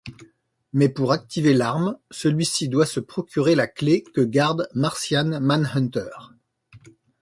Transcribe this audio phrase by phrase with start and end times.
[0.73, 6.09] Mais pour activer l'arme, celui-ci doit se procurer la clef que garde Martian Manhunter.